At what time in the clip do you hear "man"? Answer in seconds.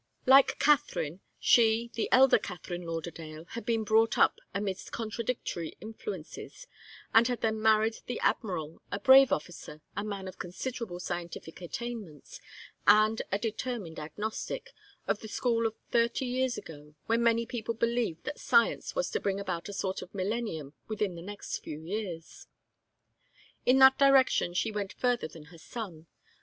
10.03-10.27